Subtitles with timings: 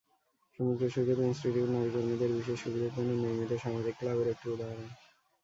[0.59, 4.87] সমুদ্র সৈকত ইনস্টিটিউট নারী কর্মীদের বিশেষ সুবিধার জন্য নির্মিত সামাজিক ক্লাবের একটি উদাহরণ।